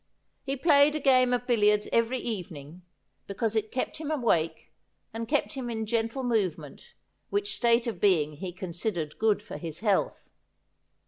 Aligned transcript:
He 0.43 0.55
played 0.57 0.95
a 0.95 0.99
game 0.99 1.31
of 1.31 1.45
billiards 1.45 1.87
every 1.93 2.17
evening, 2.17 2.81
because 3.27 3.55
it 3.55 3.71
kept 3.71 3.99
him 3.99 4.09
awake 4.09 4.73
and 5.13 5.27
kept 5.27 5.53
him 5.53 5.69
in 5.69 5.85
gentle 5.85 6.23
movement, 6.23 6.95
which 7.29 7.55
state 7.55 7.85
of 7.85 8.01
being 8.01 8.37
he 8.37 8.51
considered 8.51 9.19
good 9.19 9.43
for 9.43 9.57
his 9.57 9.77
health. 9.81 10.31